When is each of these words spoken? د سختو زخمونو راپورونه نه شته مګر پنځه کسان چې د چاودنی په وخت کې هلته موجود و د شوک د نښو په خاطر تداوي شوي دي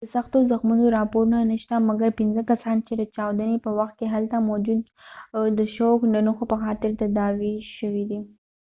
د 0.05 0.07
سختو 0.15 0.37
زخمونو 0.51 0.85
راپورونه 0.97 1.37
نه 1.51 1.55
شته 1.63 1.75
مګر 1.89 2.09
پنځه 2.19 2.41
کسان 2.51 2.77
چې 2.87 2.93
د 2.95 3.01
چاودنی 3.15 3.57
په 3.65 3.69
وخت 3.79 3.93
کې 3.99 4.07
هلته 4.13 4.35
موجود 4.49 4.79
و 5.35 5.39
د 5.59 5.61
شوک 5.75 5.99
د 6.09 6.15
نښو 6.25 6.45
په 6.51 6.57
خاطر 6.63 6.89
تداوي 7.01 7.55
شوي 7.77 8.03
دي 8.09 8.19